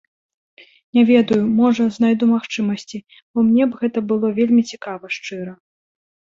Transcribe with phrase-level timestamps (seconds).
[0.97, 2.97] Не ведаю, можа, знайду магчымасці,
[3.31, 5.53] бо мне б гэта было вельмі цікава, шчыра.